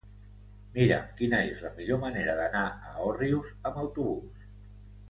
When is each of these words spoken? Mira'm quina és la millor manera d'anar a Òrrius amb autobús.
Mira'm 0.77 1.11
quina 1.19 1.41
és 1.51 1.61
la 1.67 1.71
millor 1.81 2.01
manera 2.07 2.35
d'anar 2.41 2.65
a 2.89 2.99
Òrrius 3.13 3.55
amb 3.71 3.83
autobús. 3.87 4.53